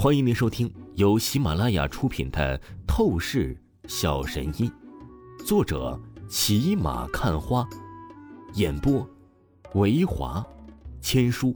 [0.00, 2.56] 欢迎您收听由喜马拉雅出品的
[2.86, 4.70] 《透视小神医》，
[5.44, 7.68] 作者骑马看花，
[8.54, 9.04] 演播
[9.74, 10.46] 维华
[11.00, 11.52] 千书。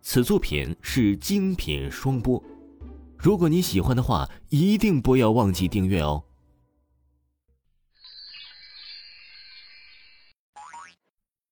[0.00, 2.42] 此作品是精品双播。
[3.18, 6.24] 如果你喜欢的话，一定不要忘记订阅哦。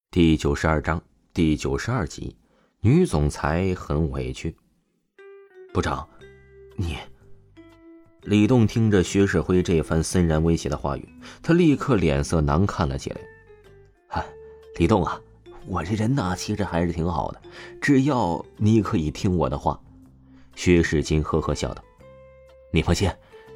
[0.09, 0.99] 第九十二章
[1.31, 2.35] 第九十二集，
[2.79, 4.57] 女总裁很委屈。
[5.77, 6.07] 部长，
[6.75, 6.97] 你。
[8.23, 11.07] 李栋听着薛世辉这番森然威胁的话语，
[11.43, 13.17] 他立刻脸色难看了起来。
[14.07, 14.25] 嗨，
[14.79, 15.21] 李栋啊，
[15.67, 17.39] 我这人呐，其实还是挺好的，
[17.79, 19.79] 只要你可以听我的话。
[20.55, 21.83] 薛世金呵呵笑道
[22.73, 23.07] ：“你放心，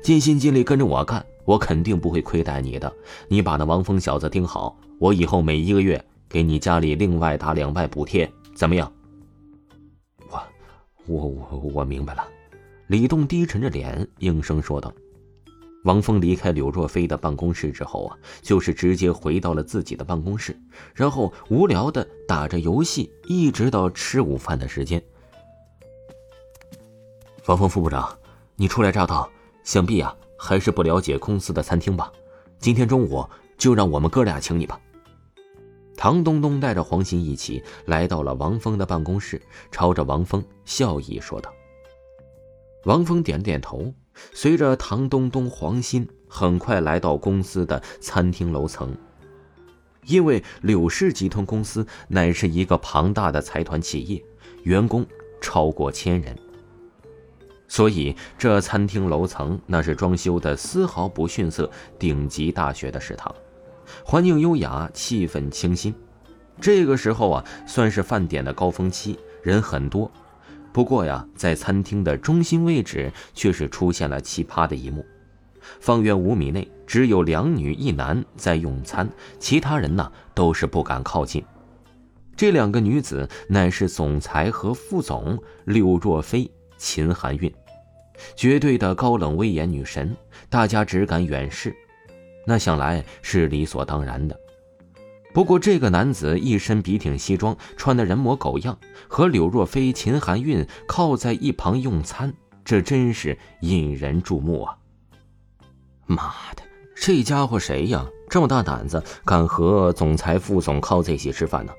[0.04, 2.94] 尽心尽力跟着我干，我肯定不会亏待你的。
[3.30, 8.94] 你把那王峰小子盯好，我以后每一个月给你家里另外打两万补贴，怎么样？”
[11.12, 12.26] 我我我明白了，
[12.88, 14.94] 李栋低沉着脸应声说道。
[15.84, 20.56] 王峰离开柳若飞的办公室之后啊，就是直接回到了自己的办公室，
[20.94, 25.02] 然后无聊的打着游戏，一直到吃午饭的时间。
[27.48, 28.16] 王峰副部长，
[28.56, 29.28] 你初来乍到，
[29.64, 32.12] 想必啊还是不了解公司的餐厅吧？
[32.60, 34.80] 今天中午就让我们哥俩请你吧。
[36.02, 39.40] 唐东东带着黄鑫一起来到了王峰的办公室，
[39.72, 41.54] 朝着王峰笑意说道
[42.86, 43.94] ：“王峰点点头，
[44.34, 48.98] 随着唐东东、黄鑫很快来到公司的餐厅楼层。
[50.08, 54.26] 因为柳氏集团公司乃是一个庞大的财团企业，
[54.64, 55.06] 员工
[55.40, 56.36] 超过千人，
[57.68, 63.32] 所以这餐厅楼层那是装修的丝毫不逊色顶级大学的食堂。”
[64.06, 65.94] 环境优雅，气氛清新。
[66.60, 70.12] 这个时候啊，算是饭点的高峰期，人很多。
[70.72, 75.06] 不过呀，在餐厅的中心位置，却是出现了奇葩的一幕：
[75.80, 81.44] 方圆五米内只有两女一男在用餐，其他人呢都是不敢靠近。
[82.36, 87.54] 这两个女子乃是总裁和副总柳若飞、秦含韵，
[88.36, 90.16] 绝对的高冷威严女神，
[90.50, 91.76] 大家只敢远视。
[92.46, 94.40] 那想来是理所当然的。
[95.34, 102.34] 不过这个男子一身笔挺西装，穿的人模狗样，和柳若飞、秦含韵靠在一旁用餐，
[102.66, 104.78] 这真是引人注目啊！
[106.06, 106.64] 妈的，
[106.96, 108.06] 这家伙谁呀？
[108.30, 111.72] 这么大胆子，敢和总裁、副总靠在一起吃饭呢？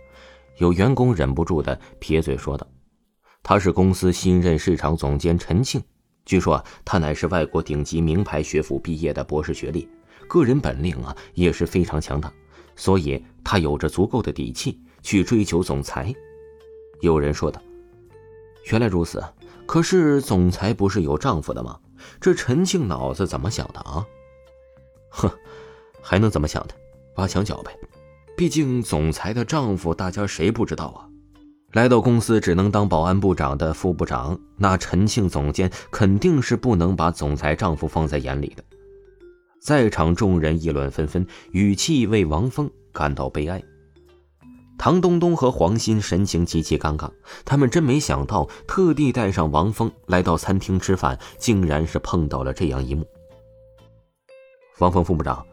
[0.58, 2.66] 有员工忍不住的撇嘴说道
[3.42, 5.82] ：“他是公司新任市场总监陈庆，
[6.24, 9.86] 据说他乃是外国顶级名牌学府毕业的博士学历。”
[10.32, 12.32] 个人本领啊也是非常强大，
[12.74, 16.10] 所以他有着足够的底气去追求总裁。
[17.02, 17.60] 有人说道
[18.72, 19.22] ：“原来如此，
[19.66, 21.78] 可是总裁不是有丈夫的吗？
[22.18, 24.06] 这陈庆脑子怎么想的啊？”
[25.12, 25.30] 哼，
[26.00, 26.74] 还能怎么想的？
[27.16, 27.70] 挖墙脚呗。
[28.34, 31.04] 毕竟总裁的丈夫，大家谁不知道啊？
[31.72, 38.64] 来到公司只能当保安部长的副部长，那陈庆总监肯定是不能把总裁丈夫放在眼里的。
[39.62, 43.62] 在场众人议论纷纷，语气为王峰感到悲哀。
[44.76, 47.08] 唐东东和黄鑫神情极其尴尬，
[47.44, 53.06] 他们真没想到，特地带上王峰来到餐厅吃饭，竟然是碰到了这样一幕。
[54.80, 55.46] 王峰副部长，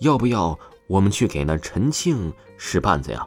[0.00, 0.58] 要不要
[0.88, 3.24] 我们去给那陈庆使绊子呀？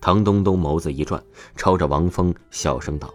[0.00, 1.20] 唐东东眸子一转，
[1.56, 3.12] 朝着王峰小声道：“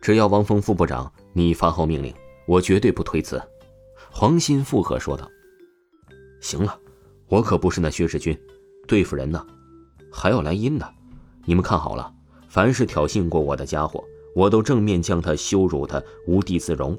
[0.00, 2.14] 只要王峰副部长你发号命令，
[2.46, 3.42] 我绝对不推辞。”
[4.18, 5.30] 黄鑫附和说道
[6.40, 6.80] ：“行了，
[7.28, 8.34] 我可不是那薛世军，
[8.88, 9.46] 对付人呢，
[10.10, 10.94] 还要来阴的。
[11.44, 12.10] 你们看好了，
[12.48, 14.02] 凡是挑衅过我的家伙，
[14.34, 16.98] 我都正面将他羞辱的无地自容。”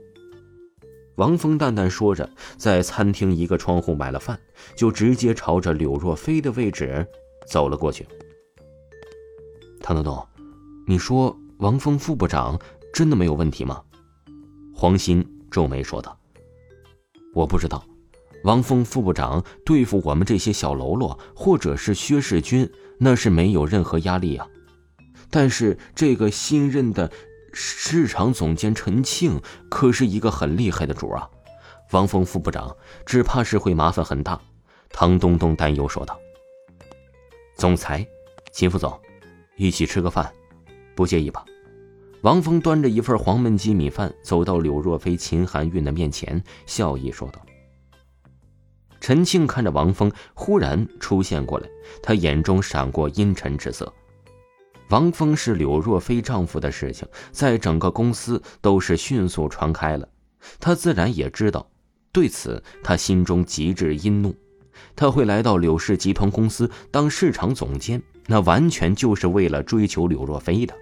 [1.17, 4.39] 王峰淡淡说着，在餐厅一个窗户买了饭，
[4.75, 7.03] 就直接朝着柳若飞的位置
[7.47, 8.07] 走了过去。
[9.81, 10.27] 唐东东，
[10.85, 12.59] 你说王峰副部长
[12.93, 13.81] 真的没有问题吗？
[14.71, 16.15] 黄鑫皱眉说道。
[17.37, 17.85] 我不知道，
[18.45, 22.67] 王峰副部长对付我们这些小喽啰，或者是薛世军，
[22.97, 24.47] 那是没有任何压力啊。
[25.29, 27.11] 但是这个新任的
[27.53, 29.39] 市场总监陈庆
[29.69, 31.29] 可是一个很厉害的主啊，
[31.91, 32.75] 王峰副部长
[33.05, 34.41] 只怕是会麻烦很大。
[34.89, 36.19] 唐东东担忧说道
[37.55, 38.03] ：“总裁，
[38.51, 38.99] 秦副总，
[39.57, 40.33] 一起吃个饭，
[40.95, 41.45] 不介意吧？”
[42.21, 47.39] 王峰端着一份黄焖鸡米饭走到柳若飞、秦含韵的面前，笑意说道
[48.99, 51.67] ：“陈庆看着王峰忽然出现过来，
[52.01, 53.93] 他眼中闪过阴沉之色。
[54.89, 60.07] 王峰是柳若飞丈夫的事情，在整个公司都是迅速传开了。
[60.59, 61.69] 他自然也知道，
[62.11, 64.35] 对此他心中极致阴怒。
[64.95, 70.73] 他会来到柳氏集团公司当市场总监，那完全就是为了追求柳若飞的。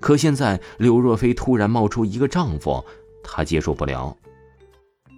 [0.00, 2.84] 可现在柳若飞突然冒出一个丈夫，
[3.22, 4.16] 她接受不了。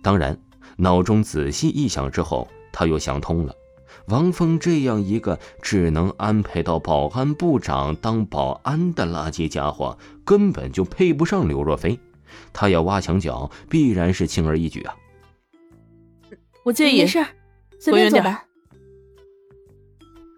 [0.02, 0.38] 当然，
[0.76, 3.54] 脑中仔细一想之后，她又想通了。
[4.06, 11.98] 王峰这样一个只能安排到保安部长当保安的垃圾家伙，根本就配不上刘若飞。
[12.52, 14.94] 他要挖墙脚，必然是轻而易举啊！
[16.64, 17.24] 我建议，没事，
[17.78, 18.44] 随便坐吧。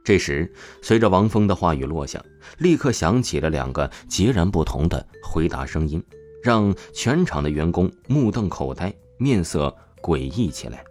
[0.04, 0.52] 这时，
[0.82, 2.20] 随着王峰的话语落下，
[2.58, 6.02] 立刻响起了两个截然不同的回答声音，
[6.42, 10.84] 让全场的员工目瞪口呆，面色诡异起来。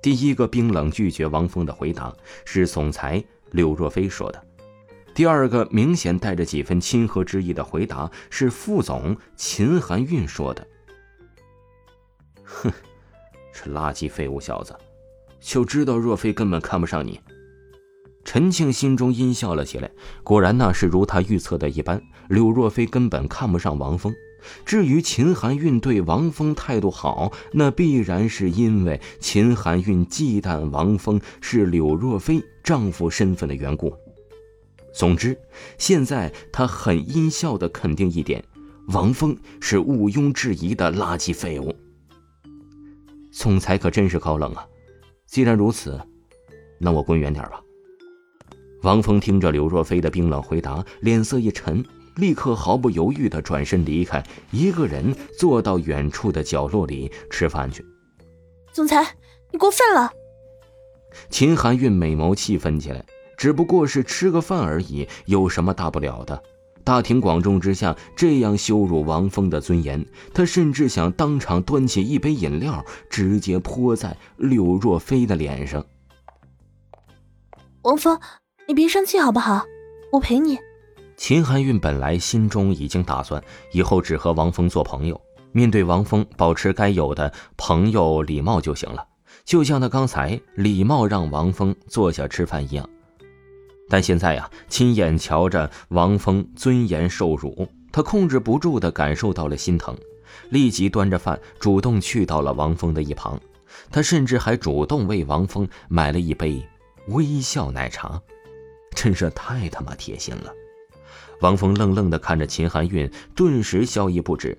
[0.00, 2.14] 第一个冰冷拒绝王峰的回答
[2.44, 4.44] 是总裁柳若飞说的，
[5.12, 10.66] 第二个明显带着几分亲和之意的回答是副总秦含韵说的。
[12.44, 12.72] 哼，
[13.52, 14.76] 这垃圾废物小子，
[15.40, 17.20] 就知道若飞根本看不上你。
[18.24, 19.90] 陈庆心中阴笑了起来，
[20.22, 24.14] 果然那是如他预测的一般，柳若飞根本看不上王峰。
[24.64, 33.94] 至于秦含韵对王峰态度好，那必然是因为秦含韵忌惮王峰是柳若飞丈夫身份的缘故。
[34.92, 35.38] 总之，
[35.78, 38.44] 现在他很阴笑的肯定一点：
[38.88, 41.72] 王峰是毋庸置疑的垃圾废物。
[43.30, 44.66] 总裁可真是高冷啊！
[45.24, 45.98] 既然如此，
[46.78, 47.61] 那我滚远点吧。
[48.82, 51.84] 王峰听着柳若飞的冰冷回答，脸色一沉。
[52.16, 57.82] 立刻毫不犹豫地转身离开，一个人坐到远处的角落里吃饭去。
[58.70, 59.02] 总裁，
[59.50, 60.12] 你过分了！
[61.30, 63.02] 秦含韵美眸气愤起来，
[63.38, 66.42] 只不过是吃个饭而已，有什么大不了的？
[66.84, 75.82] 大庭广众之下这样羞辱王峰的尊严，他甚至想当场端起一杯饮料，直接泼在柳若飞的脸上。
[77.82, 78.20] 王峰，
[78.72, 79.66] 你别生气好不好？
[80.10, 80.58] 我陪你。
[81.18, 85.20] 秦含韵本来心中已经打算，以后只和王峰做朋友，
[85.52, 89.06] 面对王峰保持该有的朋友礼貌就行了，
[89.44, 92.88] 就像他刚才礼貌让王峰坐下吃饭一样。
[93.90, 99.94] 但现在呀，亲眼瞧着王峰尊严受辱，他控制不住的感受到了心疼，
[100.48, 103.38] 立即端着饭主动去到了王峰的一旁，
[103.90, 106.66] 他甚至还主动为王峰买了一杯
[107.08, 108.18] 微笑奶茶，
[108.94, 110.52] 真是太他妈贴心了。
[111.40, 114.56] 王峰愣愣的看着秦含韵，顿时笑意不止。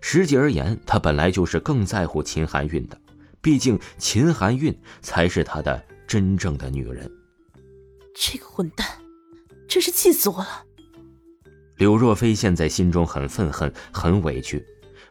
[0.00, 3.00] 实际而言，他本来就是更在乎秦含韵的，
[3.40, 7.10] 毕竟秦含韵才是他的真正的女人。
[8.14, 8.86] 这个混蛋，
[9.68, 10.64] 真是气死我了！
[11.76, 14.64] 柳若飞现在心中很愤恨，很委屈。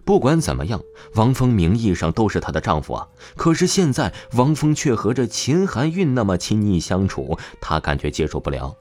[0.06, 0.80] 不管怎么样，
[1.16, 8.74] 王峰名义上都是她的丈夫啊，可是现在王峰却和这秦含韵那么亲昵相处，她感觉接受不了。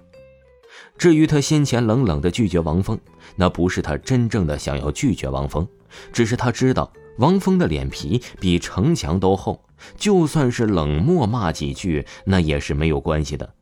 [0.98, 2.98] 至于她先前冷冷的拒绝王峰，
[3.36, 5.66] 那不是她真正的想要拒绝王峰，
[6.12, 9.64] 只是她知道王峰的脸皮比城墙都厚，
[9.96, 13.54] 就算是冷漠骂几句，那也是没有关系的。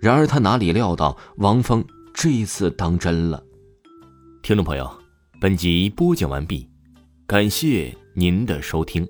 [0.00, 1.84] 然而她哪里料到王峰
[2.14, 3.42] 这一次当真了。
[4.42, 4.88] 听众朋友，
[5.40, 6.69] 本集播讲完毕，
[7.30, 9.08] 感谢您的收听。